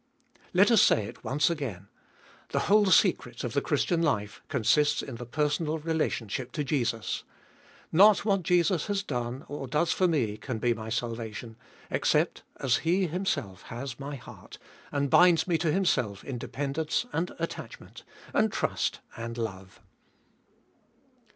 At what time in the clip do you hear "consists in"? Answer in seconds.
4.47-5.17